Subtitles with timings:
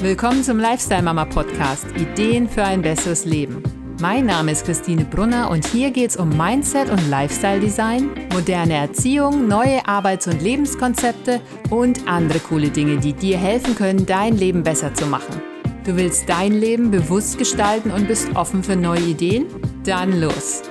[0.00, 3.64] Willkommen zum Lifestyle Mama Podcast Ideen für ein besseres Leben.
[4.00, 8.74] Mein Name ist Christine Brunner und hier geht es um Mindset und Lifestyle Design, moderne
[8.74, 11.40] Erziehung, neue Arbeits- und Lebenskonzepte
[11.70, 15.42] und andere coole Dinge, die dir helfen können, dein Leben besser zu machen.
[15.84, 19.46] Du willst dein Leben bewusst gestalten und bist offen für neue Ideen?
[19.84, 20.62] Dann los!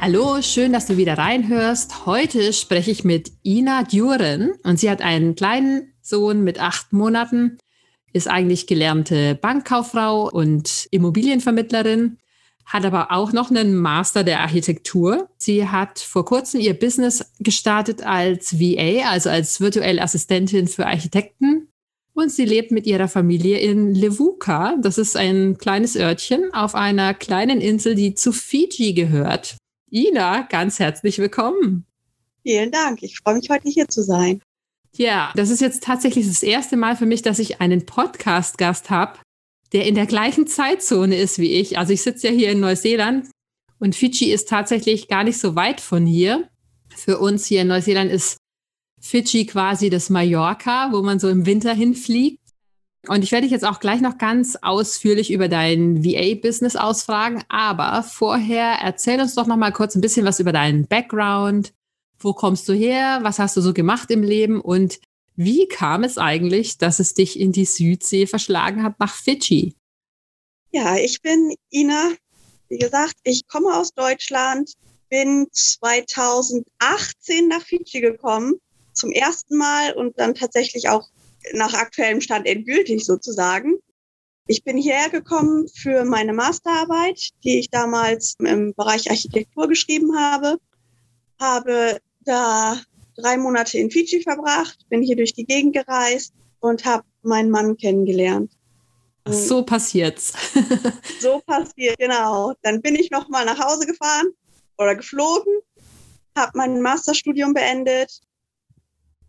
[0.00, 2.04] Hallo, schön, dass du wieder reinhörst.
[2.04, 7.58] Heute spreche ich mit Ina Duren und sie hat einen kleinen Sohn mit acht Monaten,
[8.12, 12.18] ist eigentlich gelernte Bankkauffrau und Immobilienvermittlerin,
[12.64, 15.28] hat aber auch noch einen Master der Architektur.
[15.38, 21.68] Sie hat vor kurzem ihr Business gestartet als VA, also als virtuelle Assistentin für Architekten.
[22.12, 24.76] Und sie lebt mit ihrer Familie in Levuka.
[24.82, 29.56] Das ist ein kleines Örtchen auf einer kleinen Insel, die zu Fiji gehört.
[29.90, 31.86] Ina, ganz herzlich willkommen.
[32.42, 33.02] Vielen Dank.
[33.02, 34.42] Ich freue mich, heute hier zu sein.
[34.96, 39.18] Ja, das ist jetzt tatsächlich das erste Mal für mich, dass ich einen Podcast-Gast habe,
[39.72, 41.78] der in der gleichen Zeitzone ist wie ich.
[41.78, 43.28] Also ich sitze ja hier in Neuseeland
[43.78, 46.48] und Fidschi ist tatsächlich gar nicht so weit von hier.
[46.88, 48.38] Für uns hier in Neuseeland ist
[49.00, 52.40] Fidschi quasi das Mallorca, wo man so im Winter hinfliegt.
[53.06, 57.42] Und ich werde dich jetzt auch gleich noch ganz ausführlich über dein VA-Business ausfragen.
[57.48, 61.72] Aber vorher erzähl uns doch noch mal kurz ein bisschen was über deinen Background,
[62.18, 63.20] wo kommst du her?
[63.22, 64.60] Was hast du so gemacht im Leben?
[64.60, 65.00] Und
[65.36, 69.76] wie kam es eigentlich, dass es dich in die Südsee verschlagen hat nach Fidschi?
[70.72, 72.12] Ja, ich bin Ina.
[72.68, 74.72] Wie gesagt, ich komme aus Deutschland,
[75.08, 78.60] bin 2018 nach Fidschi gekommen,
[78.92, 81.08] zum ersten Mal und dann tatsächlich auch
[81.52, 83.76] nach aktuellem Stand endgültig sozusagen.
[84.48, 90.58] Ich bin hierher gekommen für meine Masterarbeit, die ich damals im Bereich Architektur geschrieben habe,
[91.38, 92.80] habe da
[93.16, 97.76] drei Monate in Fiji verbracht, bin hier durch die Gegend gereist und habe meinen Mann
[97.76, 98.52] kennengelernt.
[99.26, 100.32] So passiert's.
[101.20, 102.54] so passiert, genau.
[102.62, 104.28] Dann bin ich nochmal nach Hause gefahren
[104.78, 105.52] oder geflogen,
[106.36, 108.20] habe mein Masterstudium beendet,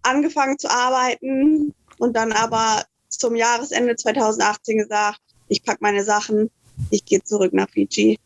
[0.03, 6.49] angefangen zu arbeiten und dann aber zum Jahresende 2018 gesagt, ich packe meine Sachen,
[6.91, 8.19] ich gehe zurück nach Fiji,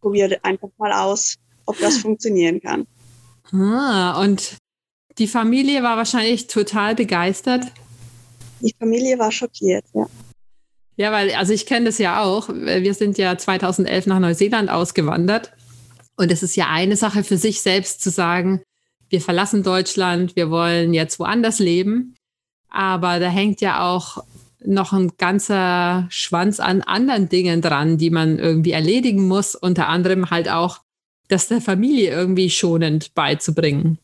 [0.00, 2.86] probiere einfach mal aus, ob das funktionieren kann.
[3.50, 4.56] Ah, und
[5.18, 7.64] die Familie war wahrscheinlich total begeistert.
[8.60, 10.06] Die Familie war schockiert, ja.
[10.96, 12.48] Ja, weil, also ich kenne das ja auch.
[12.48, 15.52] Wir sind ja 2011 nach Neuseeland ausgewandert.
[16.16, 18.62] Und es ist ja eine Sache für sich selbst zu sagen,
[19.08, 22.14] wir verlassen Deutschland, wir wollen jetzt woanders leben.
[22.68, 24.24] Aber da hängt ja auch
[24.64, 29.54] noch ein ganzer Schwanz an anderen Dingen dran, die man irgendwie erledigen muss.
[29.54, 30.78] Unter anderem halt auch
[31.28, 33.98] das der Familie irgendwie schonend beizubringen.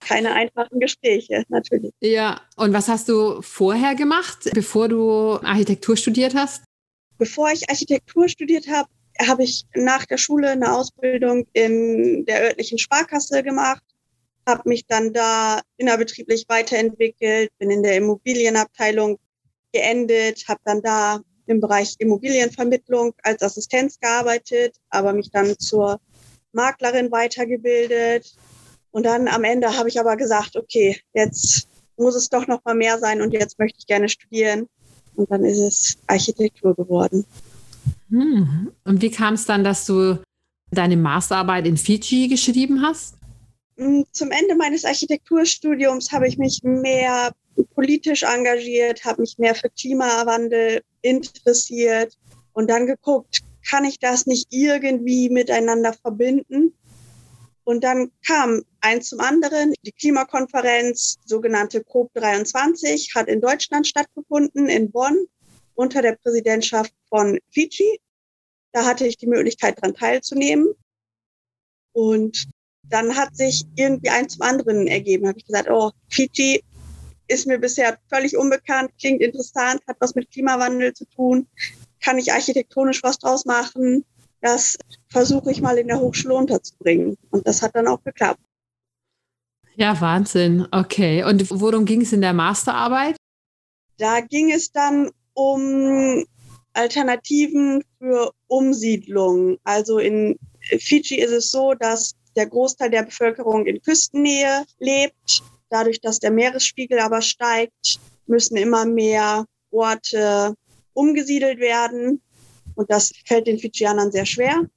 [0.00, 1.92] Keine einfachen Gespräche, natürlich.
[2.00, 6.62] Ja, und was hast du vorher gemacht, bevor du Architektur studiert hast?
[7.18, 8.88] Bevor ich Architektur studiert habe,
[9.26, 13.82] habe ich nach der Schule eine Ausbildung in der örtlichen Sparkasse gemacht,
[14.46, 19.18] habe mich dann da innerbetrieblich weiterentwickelt, bin in der Immobilienabteilung
[19.72, 26.00] geendet, habe dann da im Bereich Immobilienvermittlung als Assistenz gearbeitet, aber mich dann zur
[26.52, 28.34] Maklerin weitergebildet.
[28.90, 32.74] Und dann am Ende habe ich aber gesagt, okay, jetzt muss es doch noch mal
[32.74, 34.68] mehr sein und jetzt möchte ich gerne studieren.
[35.14, 37.24] Und dann ist es Architektur geworden.
[38.10, 38.72] Hm.
[38.84, 40.22] Und wie kam es dann, dass du
[40.70, 43.14] deine Masterarbeit in Fiji geschrieben hast?
[43.76, 47.32] Hm, zum Ende meines Architekturstudiums habe ich mich mehr
[47.74, 52.16] politisch engagiert, habe mich mehr für Klimawandel interessiert
[52.52, 56.74] und dann geguckt, kann ich das nicht irgendwie miteinander verbinden?
[57.64, 59.74] Und dann kam eins zum anderen.
[59.84, 65.26] Die Klimakonferenz, sogenannte COP23, hat in Deutschland stattgefunden, in Bonn,
[65.74, 68.00] unter der Präsidentschaft von Fiji.
[68.72, 70.72] Da hatte ich die Möglichkeit, daran teilzunehmen.
[71.92, 72.48] Und
[72.84, 75.24] dann hat sich irgendwie eins zum anderen ergeben.
[75.24, 76.64] Da habe ich gesagt, oh, Fiji
[77.26, 81.46] ist mir bisher völlig unbekannt, klingt interessant, hat was mit Klimawandel zu tun
[82.00, 84.04] kann ich architektonisch was draus machen?
[84.40, 84.76] Das
[85.08, 87.16] versuche ich mal in der Hochschule unterzubringen.
[87.30, 88.40] Und das hat dann auch geklappt.
[89.74, 90.66] Ja, Wahnsinn.
[90.72, 91.24] Okay.
[91.24, 93.16] Und worum ging es in der Masterarbeit?
[93.96, 96.24] Da ging es dann um
[96.72, 99.58] Alternativen für Umsiedlung.
[99.64, 100.38] Also in
[100.78, 105.42] Fiji ist es so, dass der Großteil der Bevölkerung in Küstennähe lebt.
[105.70, 110.54] Dadurch, dass der Meeresspiegel aber steigt, müssen immer mehr Orte
[110.98, 112.20] umgesiedelt werden.
[112.74, 114.68] Und das fällt den Fidschianern sehr schwer.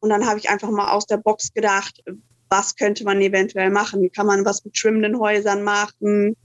[0.00, 2.02] Und dann habe ich einfach mal aus der Box gedacht,
[2.48, 4.10] was könnte man eventuell machen?
[4.12, 6.36] Kann man was mit schwimmenden Häusern machen?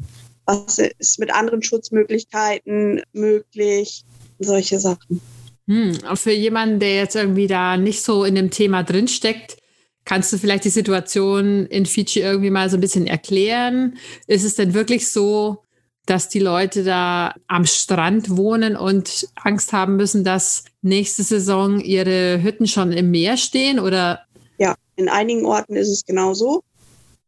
[0.46, 4.06] Was ist mit anderen Schutzmöglichkeiten möglich?
[4.40, 5.20] Solche Sachen.
[5.68, 9.58] Hm, für jemanden, der jetzt irgendwie da nicht so in dem Thema drinsteckt,
[10.06, 13.98] kannst du vielleicht die Situation in Fiji irgendwie mal so ein bisschen erklären?
[14.28, 15.64] Ist es denn wirklich so,
[16.08, 22.42] dass die Leute da am Strand wohnen und Angst haben müssen, dass nächste Saison ihre
[22.42, 23.78] Hütten schon im Meer stehen?
[23.78, 24.22] Oder?
[24.58, 26.64] Ja, in einigen Orten ist es genauso.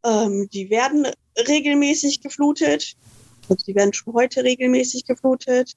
[0.04, 1.08] Ähm, die werden
[1.48, 2.96] regelmäßig geflutet.
[3.50, 5.74] Also die werden schon heute regelmäßig geflutet.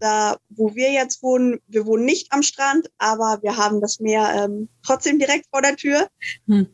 [0.00, 4.44] Da, wo wir jetzt wohnen, wir wohnen nicht am Strand, aber wir haben das Meer
[4.44, 6.08] ähm, trotzdem direkt vor der Tür.
[6.48, 6.66] Hm.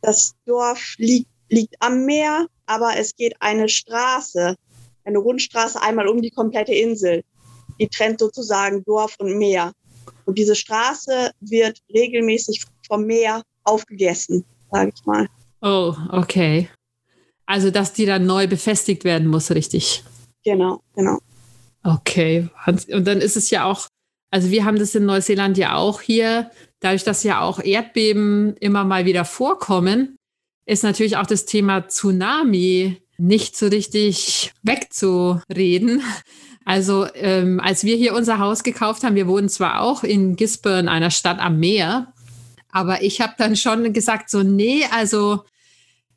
[0.00, 4.54] Das Dorf liegt, liegt am Meer, aber es geht eine Straße,
[5.08, 7.24] eine Rundstraße einmal um die komplette Insel.
[7.80, 9.72] Die trennt sozusagen Dorf und Meer.
[10.24, 15.26] Und diese Straße wird regelmäßig vom Meer aufgegessen, sage ich mal.
[15.62, 16.68] Oh, okay.
[17.46, 20.04] Also, dass die dann neu befestigt werden muss, richtig?
[20.44, 21.18] Genau, genau.
[21.82, 22.48] Okay.
[22.66, 23.88] Und dann ist es ja auch,
[24.30, 26.50] also wir haben das in Neuseeland ja auch hier,
[26.80, 30.16] dadurch, dass ja auch Erdbeben immer mal wieder vorkommen,
[30.66, 36.02] ist natürlich auch das Thema Tsunami nicht so richtig wegzureden.
[36.64, 40.90] Also ähm, als wir hier unser Haus gekauft haben, wir wohnen zwar auch in Gisborne,
[40.90, 42.12] einer Stadt am Meer,
[42.70, 45.44] aber ich habe dann schon gesagt, so, nee, also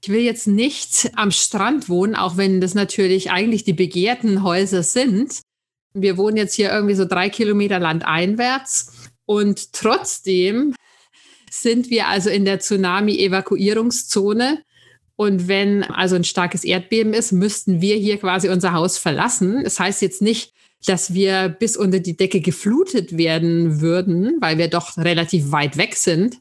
[0.03, 4.83] ich will jetzt nicht am Strand wohnen, auch wenn das natürlich eigentlich die begehrten Häuser
[4.83, 5.41] sind.
[5.93, 10.73] Wir wohnen jetzt hier irgendwie so drei Kilometer landeinwärts und trotzdem
[11.49, 14.63] sind wir also in der Tsunami-Evakuierungszone.
[15.21, 19.63] Und wenn also ein starkes Erdbeben ist, müssten wir hier quasi unser Haus verlassen.
[19.63, 20.51] Das heißt jetzt nicht,
[20.87, 25.95] dass wir bis unter die Decke geflutet werden würden, weil wir doch relativ weit weg
[25.95, 26.39] sind.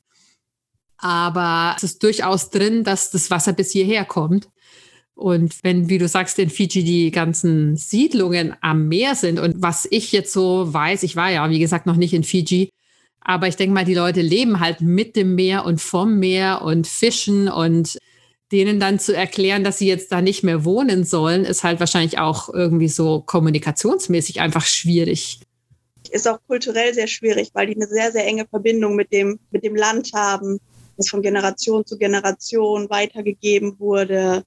[0.97, 4.49] Aber es ist durchaus drin, dass das Wasser bis hierher kommt.
[5.13, 9.87] Und wenn, wie du sagst, in Fiji die ganzen Siedlungen am Meer sind und was
[9.91, 12.71] ich jetzt so weiß, ich war ja, wie gesagt, noch nicht in Fiji,
[13.21, 16.87] aber ich denke mal, die Leute leben halt mit dem Meer und vom Meer und
[16.87, 17.99] fischen und
[18.53, 22.19] denen dann zu erklären, dass sie jetzt da nicht mehr wohnen sollen, ist halt wahrscheinlich
[22.19, 25.41] auch irgendwie so kommunikationsmäßig einfach schwierig.
[26.11, 29.63] Ist auch kulturell sehr schwierig, weil die eine sehr, sehr enge Verbindung mit dem, mit
[29.63, 30.59] dem Land haben,
[30.97, 34.45] das von Generation zu Generation weitergegeben wurde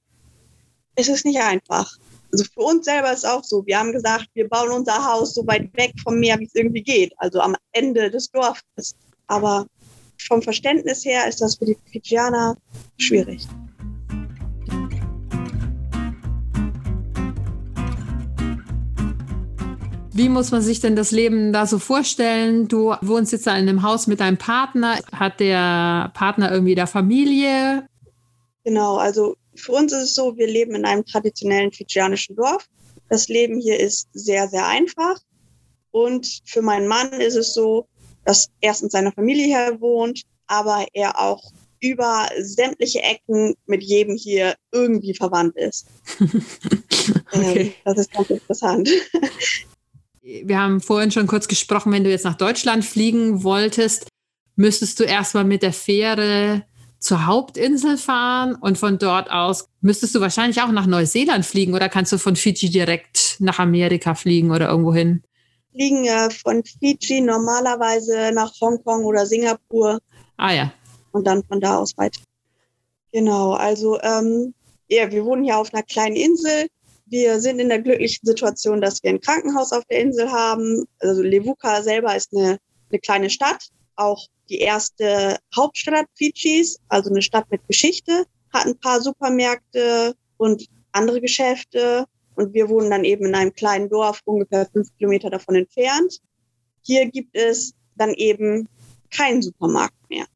[0.96, 1.96] es ist nicht einfach.
[2.32, 3.64] Also für uns selber ist es auch so.
[3.66, 6.82] Wir haben gesagt, wir bauen unser Haus so weit weg vom Meer, wie es irgendwie
[6.82, 7.12] geht.
[7.18, 8.96] Also am Ende des Dorfes.
[9.26, 9.66] Aber
[10.18, 12.56] vom Verständnis her ist das für die Fijianer
[12.98, 13.46] schwierig.
[20.16, 22.68] Wie muss man sich denn das Leben da so vorstellen?
[22.68, 25.00] Du wohnst jetzt in einem Haus mit deinem Partner.
[25.10, 27.88] Hat der Partner irgendwie da Familie?
[28.62, 32.68] Genau, also für uns ist es so, wir leben in einem traditionellen fidschianischen Dorf.
[33.08, 35.18] Das Leben hier ist sehr, sehr einfach.
[35.90, 37.88] Und für meinen Mann ist es so,
[38.24, 41.42] dass erstens seine Familie hier wohnt, aber er auch
[41.80, 45.88] über sämtliche Ecken mit jedem hier irgendwie verwandt ist.
[47.32, 47.60] okay.
[47.60, 48.88] Ähm, das ist ganz interessant.
[50.24, 54.08] Wir haben vorhin schon kurz gesprochen, wenn du jetzt nach Deutschland fliegen wolltest,
[54.56, 56.64] müsstest du erstmal mit der Fähre
[56.98, 61.90] zur Hauptinsel fahren und von dort aus müsstest du wahrscheinlich auch nach Neuseeland fliegen oder
[61.90, 65.22] kannst du von Fiji direkt nach Amerika fliegen oder irgendwo hin?
[65.72, 69.98] Fliegen äh, von Fiji normalerweise nach Hongkong oder Singapur.
[70.38, 70.72] Ah ja.
[71.12, 72.22] Und dann von da aus weiter.
[73.12, 74.54] Genau, also ähm,
[74.88, 76.68] ja, wir wohnen hier auf einer kleinen Insel.
[77.14, 80.84] Wir sind in der glücklichen Situation, dass wir ein Krankenhaus auf der Insel haben.
[80.98, 82.58] Also Levuka selber ist eine,
[82.90, 88.76] eine kleine Stadt, auch die erste Hauptstadt Fidschis, also eine Stadt mit Geschichte, hat ein
[88.80, 92.06] paar Supermärkte und andere Geschäfte.
[92.34, 96.18] Und wir wohnen dann eben in einem kleinen Dorf, ungefähr fünf Kilometer davon entfernt.
[96.82, 98.68] Hier gibt es dann eben
[99.12, 100.26] keinen Supermarkt mehr.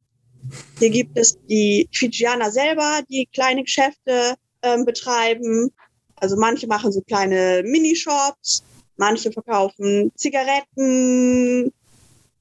[0.78, 5.72] Hier gibt es die Fijianer selber, die kleine Geschäfte äh, betreiben.
[6.20, 8.62] Also manche machen so kleine Minishops,
[8.96, 11.72] manche verkaufen Zigaretten,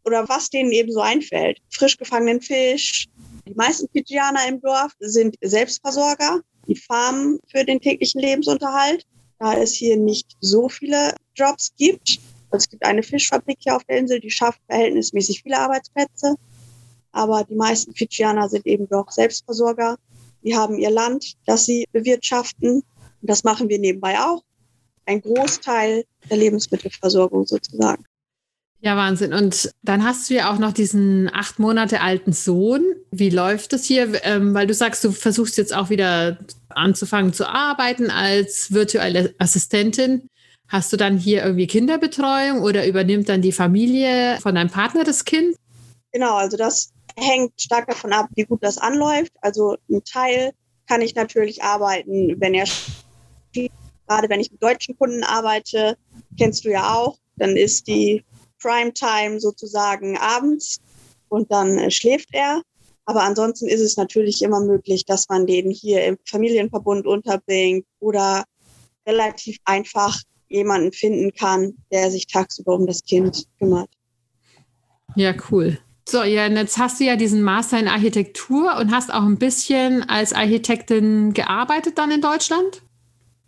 [0.07, 1.59] oder was denen eben so einfällt.
[1.69, 3.07] Frisch gefangenen Fisch.
[3.47, 6.39] Die meisten Fijianer im Dorf sind Selbstversorger.
[6.67, 9.05] Die farmen für den täglichen Lebensunterhalt.
[9.39, 12.19] Da es hier nicht so viele Jobs gibt.
[12.51, 16.35] Es gibt eine Fischfabrik hier auf der Insel, die schafft verhältnismäßig viele Arbeitsplätze.
[17.11, 19.97] Aber die meisten Fijianer sind eben doch Selbstversorger.
[20.43, 22.83] Die haben ihr Land, das sie bewirtschaften.
[23.21, 24.43] Und das machen wir nebenbei auch.
[25.05, 28.03] Ein Großteil der Lebensmittelversorgung sozusagen.
[28.79, 29.33] Ja, Wahnsinn.
[29.33, 32.83] Und dann hast du ja auch noch diesen acht Monate alten Sohn.
[33.09, 34.23] Wie läuft das hier?
[34.23, 36.37] Ähm, weil du sagst, du versuchst jetzt auch wieder
[36.69, 40.29] anzufangen zu arbeiten als virtuelle Assistentin.
[40.67, 45.25] Hast du dann hier irgendwie Kinderbetreuung oder übernimmt dann die Familie von deinem Partner das
[45.25, 45.55] Kind?
[46.11, 49.31] Genau, also das hängt stark davon ab, wie gut das anläuft.
[49.41, 50.51] Also ein Teil
[50.87, 52.67] kann ich natürlich arbeiten, wenn er
[54.07, 55.97] gerade wenn ich mit deutschen Kunden arbeite,
[56.37, 58.23] kennst du ja auch, dann ist die
[58.61, 60.79] Primetime sozusagen abends
[61.29, 62.61] und dann äh, schläft er.
[63.05, 68.43] Aber ansonsten ist es natürlich immer möglich, dass man den hier im Familienverbund unterbringt oder
[69.07, 73.89] relativ einfach jemanden finden kann, der sich tagsüber um das Kind kümmert.
[75.15, 75.79] Ja, cool.
[76.07, 80.03] So, ja, jetzt hast du ja diesen Master in Architektur und hast auch ein bisschen
[80.03, 82.81] als Architektin gearbeitet dann in Deutschland?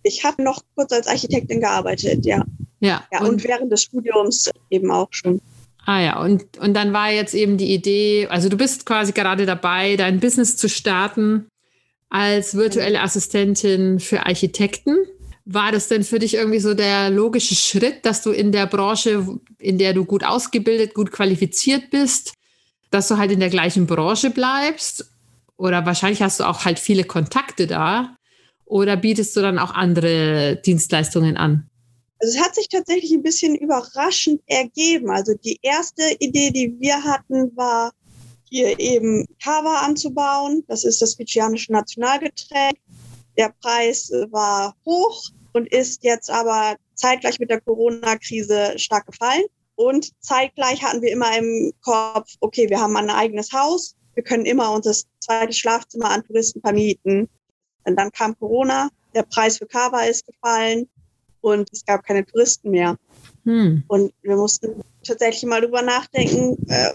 [0.04, 2.44] Ich habe noch kurz als Architektin gearbeitet, ja.
[2.80, 5.42] Ja, ja und, und während des Studiums eben auch schon.
[5.86, 9.46] Ah ja, und, und dann war jetzt eben die Idee, also du bist quasi gerade
[9.46, 11.48] dabei, dein Business zu starten
[12.10, 14.98] als virtuelle Assistentin für Architekten.
[15.46, 19.40] War das denn für dich irgendwie so der logische Schritt, dass du in der Branche,
[19.58, 22.34] in der du gut ausgebildet, gut qualifiziert bist,
[22.92, 25.12] dass du halt in der gleichen Branche bleibst?
[25.58, 28.16] Oder wahrscheinlich hast du auch halt viele Kontakte da.
[28.70, 31.68] Oder bietest du dann auch andere Dienstleistungen an?
[32.20, 35.10] Also es hat sich tatsächlich ein bisschen überraschend ergeben.
[35.10, 37.92] Also die erste Idee, die wir hatten, war
[38.48, 40.64] hier eben Kava anzubauen.
[40.68, 42.78] Das ist das fijianische Nationalgetränk.
[43.38, 45.24] Der Preis war hoch
[45.54, 49.46] und ist jetzt aber zeitgleich mit der Corona-Krise stark gefallen.
[49.76, 54.46] Und zeitgleich hatten wir immer im Kopf, okay, wir haben ein eigenes Haus, wir können
[54.46, 57.30] immer unser zweites Schlafzimmer an Touristen vermieten.
[57.90, 60.88] Und dann kam Corona, der Preis für Kava ist gefallen
[61.42, 62.98] und es gab keine Touristen mehr.
[63.46, 63.84] Hm.
[63.88, 66.92] Und wir mussten tatsächlich mal drüber nachdenken, äh,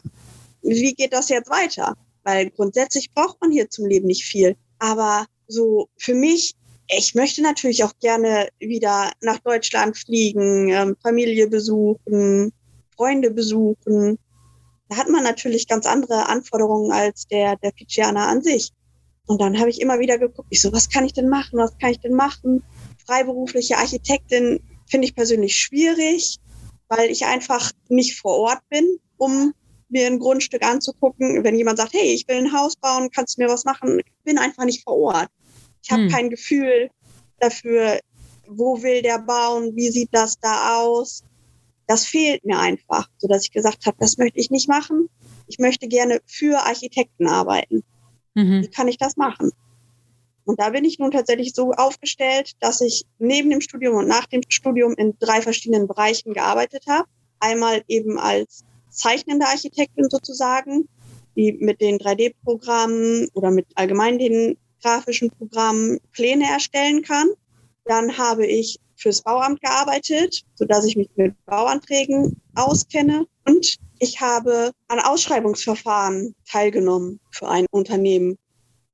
[0.62, 1.94] wie geht das jetzt weiter?
[2.22, 4.56] Weil grundsätzlich braucht man hier zum Leben nicht viel.
[4.78, 6.54] Aber so für mich
[6.88, 12.52] ich möchte natürlich auch gerne wieder nach Deutschland fliegen, ähm, Familie besuchen,
[12.96, 14.18] Freunde besuchen.
[14.88, 18.70] Da hat man natürlich ganz andere Anforderungen als der, der Fijianer an sich.
[19.26, 21.58] Und dann habe ich immer wieder geguckt, ich so, was kann ich denn machen?
[21.58, 22.62] Was kann ich denn machen?
[23.06, 26.38] Freiberufliche Architektin finde ich persönlich schwierig,
[26.88, 29.54] weil ich einfach nicht vor Ort bin, um
[29.88, 31.42] mir ein Grundstück anzugucken.
[31.42, 34.00] Wenn jemand sagt, hey, ich will ein Haus bauen, kannst du mir was machen?
[34.00, 35.28] Ich bin einfach nicht vor Ort.
[35.82, 36.10] Ich habe hm.
[36.10, 36.90] kein Gefühl
[37.38, 38.00] dafür,
[38.46, 41.22] wo will der bauen, wie sieht das da aus.
[41.86, 45.08] Das fehlt mir einfach, so dass ich gesagt habe, das möchte ich nicht machen.
[45.46, 47.84] Ich möchte gerne für Architekten arbeiten.
[48.34, 48.62] Mhm.
[48.62, 49.52] Wie kann ich das machen?
[50.44, 54.26] Und da bin ich nun tatsächlich so aufgestellt, dass ich neben dem Studium und nach
[54.26, 57.08] dem Studium in drei verschiedenen Bereichen gearbeitet habe.
[57.40, 60.88] Einmal eben als zeichnende Architektin sozusagen,
[61.36, 67.28] die mit den 3D-Programmen oder mit allgemein den grafischen Programmen Pläne erstellen kann.
[67.86, 73.26] Dann habe ich fürs Bauamt gearbeitet, sodass ich mich mit Bauanträgen auskenne.
[73.46, 78.36] Und ich habe an Ausschreibungsverfahren teilgenommen für ein Unternehmen,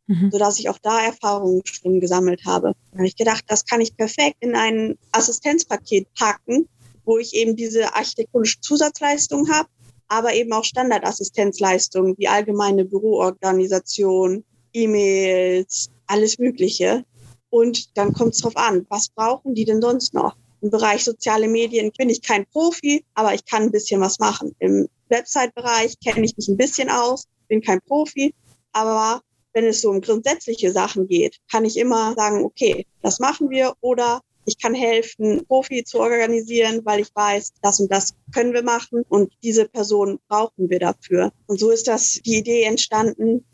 [0.07, 0.31] mhm.
[0.31, 2.75] sodass ich auch da Erfahrungen schon gesammelt habe.
[2.93, 6.69] Da habe ich gedacht, das kann ich perfekt in ein Assistenzpaket packen,
[7.05, 9.69] wo ich eben diese architektonische Zusatzleistung habe,
[10.07, 17.05] aber eben auch Standardassistenzleistungen wie allgemeine Büroorganisation, E-Mails, alles Mögliche.
[17.51, 20.37] Und dann kommt es drauf an, was brauchen die denn sonst noch?
[20.61, 24.55] Im Bereich soziale Medien bin ich kein Profi, aber ich kann ein bisschen was machen.
[24.61, 28.35] Im Website-Bereich kenne ich mich ein bisschen aus, bin kein Profi,
[28.73, 29.21] aber
[29.53, 33.75] wenn es so um grundsätzliche Sachen geht, kann ich immer sagen, okay, das machen wir
[33.81, 38.63] oder ich kann helfen, Profi zu organisieren, weil ich weiß, das und das können wir
[38.63, 41.33] machen und diese Person brauchen wir dafür.
[41.47, 43.45] Und so ist das die Idee entstanden,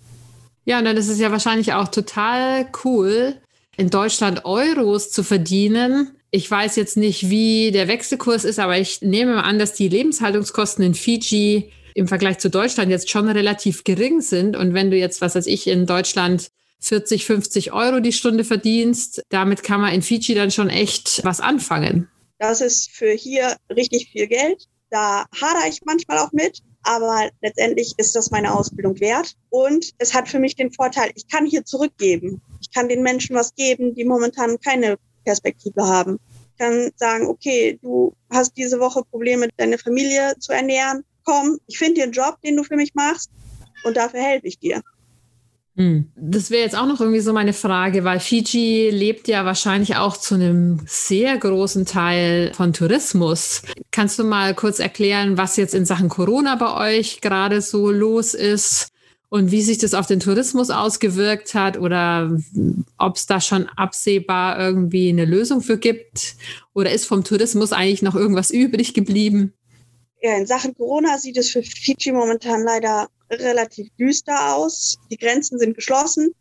[0.66, 3.36] ja, und dann ist es ja wahrscheinlich auch total cool,
[3.76, 6.15] in Deutschland Euros zu verdienen.
[6.30, 10.84] Ich weiß jetzt nicht, wie der Wechselkurs ist, aber ich nehme an, dass die Lebenshaltungskosten
[10.84, 14.56] in Fiji im Vergleich zu Deutschland jetzt schon relativ gering sind.
[14.56, 19.22] Und wenn du jetzt, was weiß ich, in Deutschland 40, 50 Euro die Stunde verdienst,
[19.30, 22.08] damit kann man in Fiji dann schon echt was anfangen.
[22.38, 24.66] Das ist für hier richtig viel Geld.
[24.90, 29.34] Da hadere ich manchmal auch mit, aber letztendlich ist das meine Ausbildung wert.
[29.48, 32.42] Und es hat für mich den Vorteil, ich kann hier zurückgeben.
[32.60, 36.18] Ich kann den Menschen was geben, die momentan keine Perspektive haben.
[36.52, 41.04] Ich kann sagen, okay, du hast diese Woche Probleme, deine Familie zu ernähren.
[41.24, 43.30] Komm, ich finde dir einen Job, den du für mich machst
[43.84, 44.80] und dafür helfe ich dir.
[45.76, 46.10] Hm.
[46.16, 50.16] Das wäre jetzt auch noch irgendwie so meine Frage, weil Fiji lebt ja wahrscheinlich auch
[50.16, 53.62] zu einem sehr großen Teil von Tourismus.
[53.90, 58.32] Kannst du mal kurz erklären, was jetzt in Sachen Corona bei euch gerade so los
[58.32, 58.88] ist?
[59.28, 62.30] Und wie sich das auf den Tourismus ausgewirkt hat oder
[62.96, 66.36] ob es da schon absehbar irgendwie eine Lösung für gibt?
[66.74, 69.52] Oder ist vom Tourismus eigentlich noch irgendwas übrig geblieben?
[70.22, 74.96] Ja, in Sachen Corona sieht es für Fiji momentan leider relativ düster aus.
[75.10, 76.32] Die Grenzen sind geschlossen.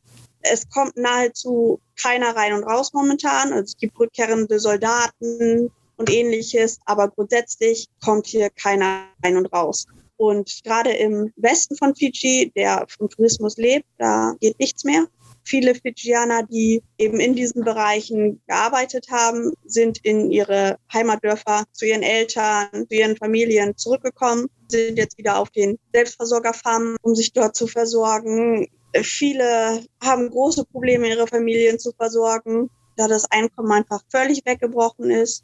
[0.41, 3.51] Es kommt nahezu keiner rein und raus momentan.
[3.51, 9.87] Also es gibt rückkehrende Soldaten und ähnliches, aber grundsätzlich kommt hier keiner rein und raus.
[10.17, 15.07] Und gerade im Westen von Fiji, der vom Tourismus lebt, da geht nichts mehr.
[15.47, 22.01] Viele Fijianer, die eben in diesen Bereichen gearbeitet haben, sind in ihre Heimatdörfer zu ihren
[22.01, 27.67] Eltern, zu ihren Familien zurückgekommen, sind jetzt wieder auf den Selbstversorgerfarmen, um sich dort zu
[27.67, 28.67] versorgen.
[29.03, 35.43] Viele haben große Probleme, ihre Familien zu versorgen, da das Einkommen einfach völlig weggebrochen ist.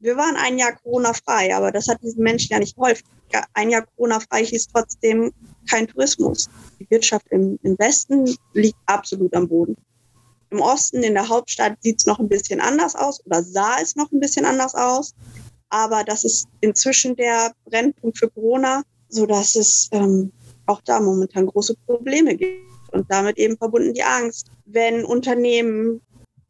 [0.00, 3.06] Wir waren ein Jahr Corona-frei, aber das hat diesen Menschen ja nicht geholfen.
[3.54, 5.32] Ein Jahr Corona-frei hieß trotzdem
[5.68, 6.48] kein Tourismus.
[6.80, 9.76] Die Wirtschaft im, im Westen liegt absolut am Boden.
[10.50, 13.96] Im Osten, in der Hauptstadt, sieht es noch ein bisschen anders aus oder sah es
[13.96, 15.14] noch ein bisschen anders aus.
[15.68, 20.32] Aber das ist inzwischen der Brennpunkt für Corona, sodass es ähm,
[20.66, 22.66] auch da momentan große Probleme gibt.
[22.92, 26.00] Und damit eben verbunden die Angst, wenn Unternehmen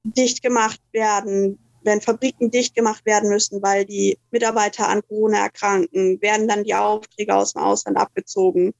[0.04, 6.20] dicht gemacht werden, wenn Fabriken dicht gemacht werden müssen, weil die Mitarbeiter an Corona erkranken,
[6.20, 8.74] werden dann die Aufträge aus dem Ausland abgezogen.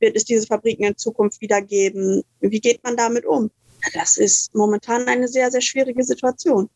[0.00, 2.22] Wird es diese Fabriken in Zukunft wieder geben?
[2.40, 3.50] Wie geht man damit um?
[3.94, 6.68] Das ist momentan eine sehr, sehr schwierige Situation.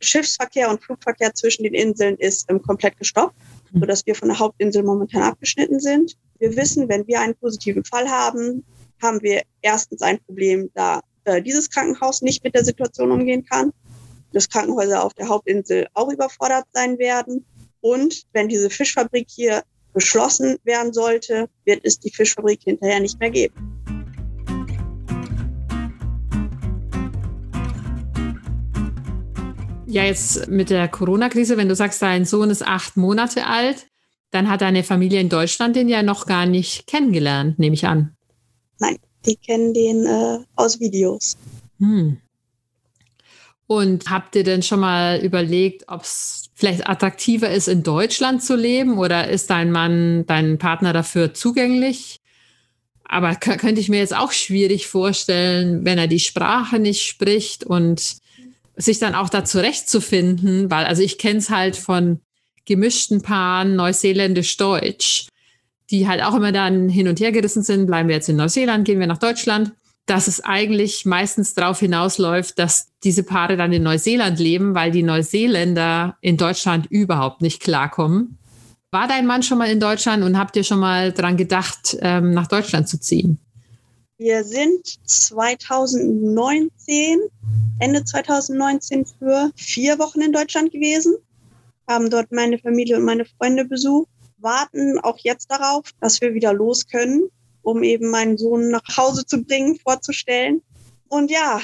[0.00, 3.34] Schiffsverkehr und Flugverkehr zwischen den Inseln ist ähm, komplett gestoppt,
[3.72, 3.80] hm.
[3.80, 6.16] sodass wir von der Hauptinsel momentan abgeschnitten sind.
[6.38, 8.64] Wir wissen, wenn wir einen positiven Fall haben,
[9.00, 13.72] haben wir erstens ein Problem, da äh, dieses Krankenhaus nicht mit der Situation umgehen kann
[14.36, 17.46] dass Krankenhäuser auf der Hauptinsel auch überfordert sein werden.
[17.80, 19.62] Und wenn diese Fischfabrik hier
[19.94, 23.54] geschlossen werden sollte, wird es die Fischfabrik hinterher nicht mehr geben.
[29.86, 33.86] Ja, jetzt mit der Corona-Krise, wenn du sagst, dein Sohn ist acht Monate alt,
[34.32, 38.14] dann hat deine Familie in Deutschland den ja noch gar nicht kennengelernt, nehme ich an.
[38.80, 41.38] Nein, die kennen den äh, aus Videos.
[41.78, 42.18] Hm.
[43.68, 48.54] Und habt ihr denn schon mal überlegt, ob es vielleicht attraktiver ist, in Deutschland zu
[48.54, 48.98] leben?
[48.98, 52.20] Oder ist dein Mann, dein Partner dafür zugänglich?
[53.04, 58.16] Aber könnte ich mir jetzt auch schwierig vorstellen, wenn er die Sprache nicht spricht und
[58.76, 62.20] sich dann auch da zurechtzufinden, weil also ich kenne es halt von
[62.66, 65.28] gemischten Paaren neuseeländisch-deutsch,
[65.90, 68.84] die halt auch immer dann hin und her gerissen sind, bleiben wir jetzt in Neuseeland,
[68.84, 69.72] gehen wir nach Deutschland
[70.06, 75.02] dass es eigentlich meistens darauf hinausläuft, dass diese Paare dann in Neuseeland leben, weil die
[75.02, 78.38] Neuseeländer in Deutschland überhaupt nicht klarkommen.
[78.92, 82.30] War dein Mann schon mal in Deutschland und habt ihr schon mal daran gedacht, ähm,
[82.30, 83.38] nach Deutschland zu ziehen?
[84.16, 87.18] Wir sind 2019,
[87.80, 91.16] Ende 2019 für vier Wochen in Deutschland gewesen,
[91.88, 96.54] haben dort meine Familie und meine Freunde besucht, warten auch jetzt darauf, dass wir wieder
[96.54, 97.28] los können
[97.66, 100.62] um eben meinen Sohn nach Hause zu bringen, vorzustellen.
[101.08, 101.60] Und ja,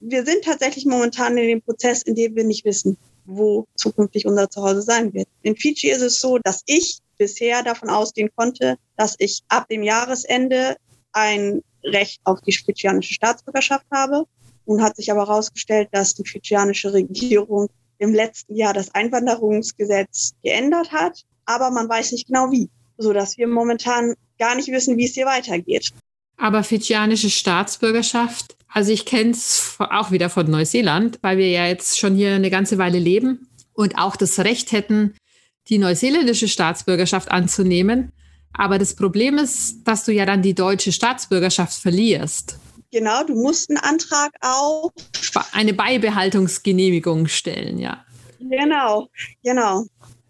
[0.00, 2.96] wir sind tatsächlich momentan in dem Prozess, in dem wir nicht wissen,
[3.26, 5.28] wo zukünftig unser Zuhause sein wird.
[5.42, 9.82] In Fiji ist es so, dass ich bisher davon ausgehen konnte, dass ich ab dem
[9.82, 10.76] Jahresende
[11.12, 14.24] ein Recht auf die fidschianische Staatsbürgerschaft habe.
[14.64, 17.68] Nun hat sich aber herausgestellt, dass die fidschianische Regierung
[17.98, 23.36] im letzten Jahr das Einwanderungsgesetz geändert hat, aber man weiß nicht genau wie, so dass
[23.36, 25.92] wir momentan gar nicht wissen, wie es hier weitergeht.
[26.36, 31.98] Aber fidschianische Staatsbürgerschaft, also ich kenne es auch wieder von Neuseeland, weil wir ja jetzt
[31.98, 35.14] schon hier eine ganze Weile leben und auch das Recht hätten,
[35.68, 38.12] die neuseeländische Staatsbürgerschaft anzunehmen.
[38.52, 42.58] Aber das Problem ist, dass du ja dann die deutsche Staatsbürgerschaft verlierst.
[42.92, 44.92] Genau, du musst einen Antrag auf
[45.52, 48.04] eine Beibehaltungsgenehmigung stellen, ja.
[48.38, 49.08] Genau,
[49.42, 49.84] genau.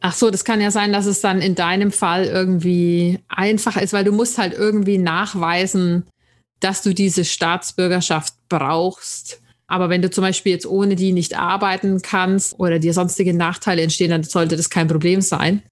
[0.09, 3.93] Ach so, das kann ja sein, dass es dann in deinem Fall irgendwie einfacher ist,
[3.93, 6.07] weil du musst halt irgendwie nachweisen,
[6.61, 9.41] dass du diese Staatsbürgerschaft brauchst.
[9.67, 13.83] Aber wenn du zum Beispiel jetzt ohne die nicht arbeiten kannst oder dir sonstige Nachteile
[13.83, 15.65] entstehen, dann sollte das kein Problem sein.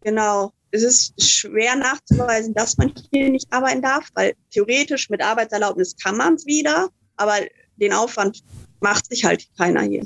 [0.00, 0.50] Genau.
[0.72, 6.16] Es ist schwer nachzuweisen, dass man hier nicht arbeiten darf, weil theoretisch mit Arbeitserlaubnis kann
[6.16, 7.36] man es wieder, aber
[7.76, 8.42] den Aufwand
[8.80, 10.04] macht sich halt keiner hier.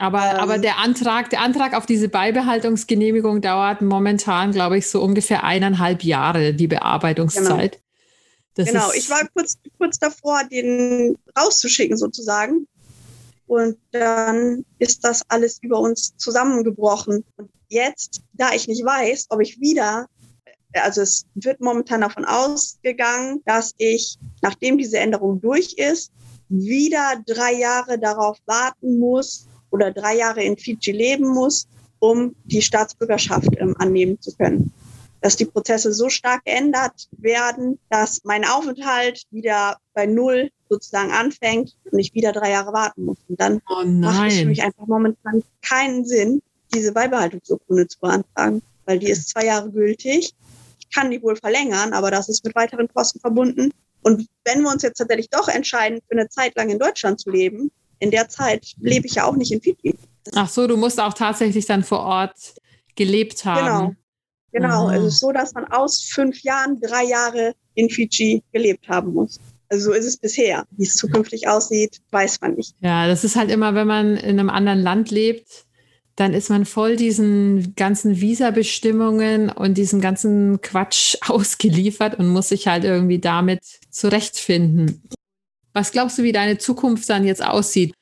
[0.00, 5.02] Aber, ähm, aber der Antrag, der Antrag auf diese Beibehaltungsgenehmigung dauert momentan, glaube ich, so
[5.02, 7.72] ungefähr eineinhalb Jahre, die Bearbeitungszeit.
[7.72, 7.84] Genau.
[8.54, 12.66] Das genau, ich war kurz, kurz davor, den rauszuschicken sozusagen.
[13.46, 17.22] Und dann ist das alles über uns zusammengebrochen.
[17.36, 20.06] Und jetzt, da ich nicht weiß, ob ich wieder,
[20.72, 26.10] also es wird momentan davon ausgegangen, dass ich, nachdem diese Änderung durch ist,
[26.48, 31.66] wieder drei Jahre darauf warten muss oder drei Jahre in Fiji leben muss,
[31.98, 34.72] um die Staatsbürgerschaft ähm, annehmen zu können.
[35.20, 41.76] Dass die Prozesse so stark geändert werden, dass mein Aufenthalt wieder bei Null sozusagen anfängt
[41.90, 43.18] und ich wieder drei Jahre warten muss.
[43.28, 46.40] Und dann oh macht es für mich einfach momentan keinen Sinn,
[46.72, 50.34] diese Beibehaltungsurkunde zu beantragen, weil die ist zwei Jahre gültig.
[50.78, 53.70] Ich kann die wohl verlängern, aber das ist mit weiteren Kosten verbunden.
[54.02, 57.30] Und wenn wir uns jetzt tatsächlich doch entscheiden, für eine Zeit lang in Deutschland zu
[57.30, 59.94] leben, in der Zeit lebe ich ja auch nicht in Fiji.
[60.34, 62.54] Ach so, du musst auch tatsächlich dann vor Ort
[62.96, 63.66] gelebt haben.
[63.66, 63.94] Genau.
[64.52, 64.88] Genau.
[64.88, 64.96] Aha.
[64.96, 69.38] Es ist so, dass man aus fünf Jahren drei Jahre in Fiji gelebt haben muss.
[69.68, 70.66] Also so ist es bisher.
[70.72, 72.74] Wie es zukünftig aussieht, weiß man nicht.
[72.80, 75.66] Ja, das ist halt immer, wenn man in einem anderen Land lebt,
[76.16, 82.66] dann ist man voll diesen ganzen Visabestimmungen und diesem ganzen Quatsch ausgeliefert und muss sich
[82.66, 83.60] halt irgendwie damit
[83.90, 85.02] zurechtfinden.
[85.72, 87.94] Was glaubst du, wie deine Zukunft dann jetzt aussieht?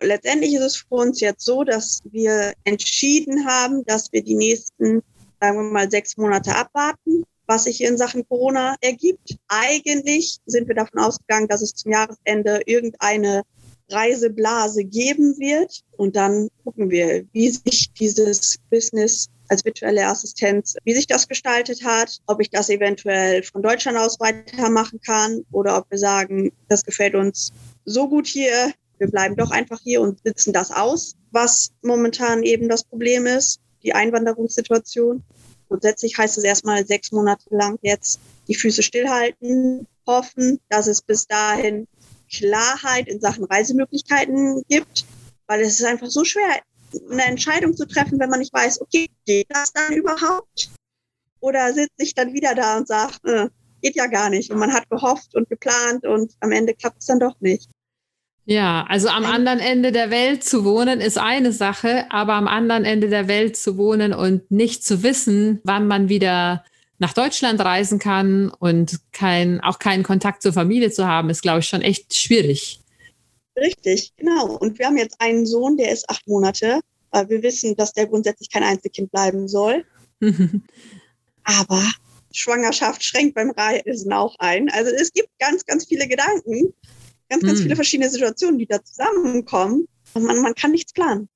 [0.00, 5.02] Letztendlich ist es für uns jetzt so, dass wir entschieden haben, dass wir die nächsten,
[5.40, 9.36] sagen wir mal, sechs Monate abwarten, was sich in Sachen Corona ergibt.
[9.48, 13.42] Eigentlich sind wir davon ausgegangen, dass es zum Jahresende irgendeine
[13.90, 15.80] Reiseblase geben wird.
[15.96, 21.84] Und dann gucken wir, wie sich dieses Business als virtuelle Assistenz, wie sich das gestaltet
[21.84, 26.84] hat, ob ich das eventuell von Deutschland aus weitermachen kann oder ob wir sagen, das
[26.84, 27.52] gefällt uns
[27.84, 32.68] so gut hier, wir bleiben doch einfach hier und sitzen das aus, was momentan eben
[32.68, 35.22] das Problem ist, die Einwanderungssituation.
[35.68, 41.26] Grundsätzlich heißt es erstmal sechs Monate lang jetzt die Füße stillhalten, hoffen, dass es bis
[41.26, 41.86] dahin
[42.32, 45.04] Klarheit in Sachen Reisemöglichkeiten gibt,
[45.46, 46.60] weil es ist einfach so schwer,
[47.10, 50.70] eine Entscheidung zu treffen, wenn man nicht weiß, okay, geht das dann überhaupt?
[51.40, 53.48] Oder sitze ich dann wieder da und sage, äh,
[53.82, 54.50] geht ja gar nicht.
[54.50, 57.68] Und man hat gehofft und geplant und am Ende klappt es dann doch nicht.
[58.44, 62.86] Ja, also am anderen Ende der Welt zu wohnen ist eine Sache, aber am anderen
[62.86, 66.64] Ende der Welt zu wohnen und nicht zu wissen, wann man wieder
[66.98, 71.60] nach Deutschland reisen kann und kein, auch keinen Kontakt zur Familie zu haben, ist, glaube
[71.60, 72.80] ich, schon echt schwierig.
[73.60, 74.56] Richtig, genau.
[74.56, 76.80] Und wir haben jetzt einen Sohn, der ist acht Monate.
[77.12, 79.84] Wir wissen, dass der grundsätzlich kein Einzelkind bleiben soll.
[81.44, 81.82] Aber
[82.32, 84.68] Schwangerschaft schränkt beim Reisen auch ein.
[84.70, 86.74] Also es gibt ganz, ganz viele Gedanken,
[87.28, 87.62] ganz, ganz mm.
[87.62, 89.88] viele verschiedene Situationen, die da zusammenkommen.
[90.14, 91.28] Und man, man kann nichts planen.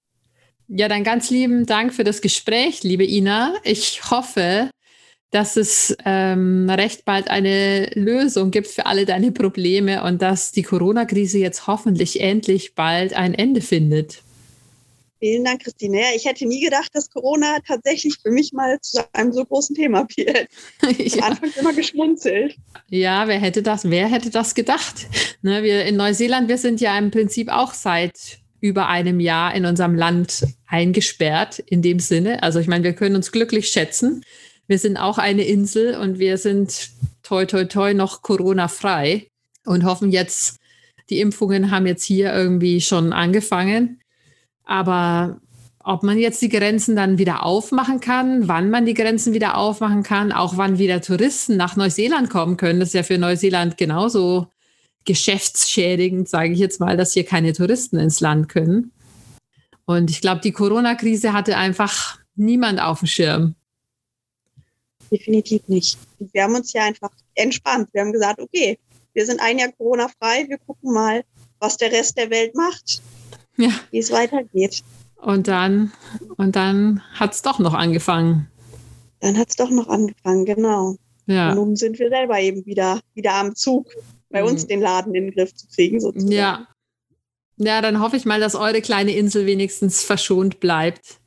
[0.68, 3.56] Ja, dann ganz lieben Dank für das Gespräch, liebe Ina.
[3.64, 4.70] Ich hoffe,
[5.32, 10.62] dass es ähm, recht bald eine Lösung gibt für alle deine Probleme und dass die
[10.62, 14.22] Corona-Krise jetzt hoffentlich endlich bald ein Ende findet.
[15.20, 16.02] Vielen Dank, Christine.
[16.16, 20.06] Ich hätte nie gedacht, dass Corona tatsächlich für mich mal zu einem so großen Thema
[20.16, 20.48] wird.
[20.98, 21.22] Ich ja.
[21.22, 22.56] Anfangs immer geschmunzelt.
[22.90, 25.06] Ja, wer hätte das, wer hätte das gedacht?
[25.40, 29.64] Ne, wir in Neuseeland, wir sind ja im Prinzip auch seit über einem Jahr in
[29.64, 32.42] unserem Land eingesperrt, in dem Sinne.
[32.42, 34.24] Also ich meine, wir können uns glücklich schätzen,
[34.72, 39.28] wir sind auch eine Insel und wir sind toi toi toi noch Corona-frei
[39.66, 40.60] und hoffen jetzt,
[41.10, 44.00] die Impfungen haben jetzt hier irgendwie schon angefangen.
[44.64, 45.42] Aber
[45.84, 50.02] ob man jetzt die Grenzen dann wieder aufmachen kann, wann man die Grenzen wieder aufmachen
[50.02, 54.46] kann, auch wann wieder Touristen nach Neuseeland kommen können, das ist ja für Neuseeland genauso
[55.04, 58.90] geschäftsschädigend, sage ich jetzt mal, dass hier keine Touristen ins Land können.
[59.84, 63.54] Und ich glaube, die Corona-Krise hatte einfach niemand auf dem Schirm
[65.12, 65.98] definitiv nicht.
[66.18, 67.88] Wir haben uns ja einfach entspannt.
[67.92, 68.78] Wir haben gesagt, okay,
[69.14, 71.22] wir sind ein Jahr Corona-frei, wir gucken mal,
[71.60, 73.02] was der Rest der Welt macht,
[73.56, 73.70] ja.
[73.90, 74.82] wie es weitergeht.
[75.16, 75.92] Und dann,
[76.36, 78.48] und dann hat es doch noch angefangen.
[79.20, 80.96] Dann hat es doch noch angefangen, genau.
[81.26, 81.50] Ja.
[81.50, 83.92] Und nun sind wir selber eben wieder, wieder am Zug,
[84.30, 84.48] bei mhm.
[84.48, 86.32] uns den Laden in den Griff zu kriegen, sozusagen.
[86.32, 86.66] Ja.
[87.58, 91.20] Ja, dann hoffe ich mal, dass eure kleine Insel wenigstens verschont bleibt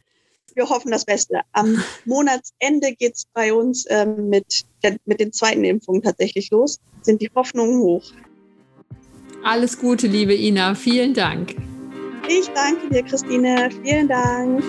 [0.56, 1.42] wir hoffen das Beste.
[1.52, 6.80] Am Monatsende geht es bei uns ähm, mit, der, mit den zweiten Impfungen tatsächlich los.
[7.02, 8.04] Sind die Hoffnungen hoch.
[9.44, 10.74] Alles Gute, liebe Ina.
[10.74, 11.56] Vielen Dank.
[12.28, 13.70] Ich danke dir, Christine.
[13.84, 14.64] Vielen Dank.